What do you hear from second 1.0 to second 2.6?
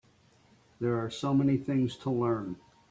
so many things to learn.